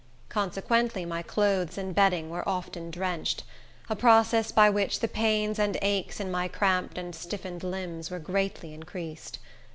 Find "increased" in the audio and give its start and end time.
8.73-9.37